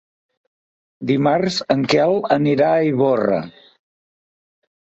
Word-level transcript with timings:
Dimarts 1.11 1.59
en 1.75 1.85
Quel 1.93 2.17
irà 2.55 2.71
a 2.79 2.83
Ivorra. 2.89 3.41